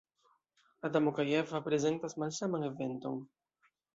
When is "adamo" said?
0.89-1.13